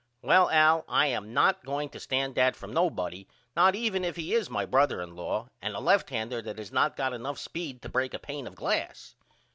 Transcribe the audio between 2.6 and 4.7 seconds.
nobody not even if he is my